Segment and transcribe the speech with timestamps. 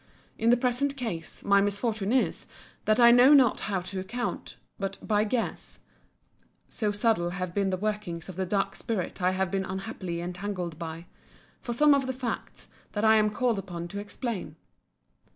[0.39, 2.47] In the present case, my misfortune is,
[2.85, 5.81] that I know not how to account, but by guess
[6.67, 10.79] (so subtle have been the workings of the dark spirit I have been unhappily entangled
[10.79, 11.05] by)
[11.61, 14.55] for some of the facts that I am called upon to explain.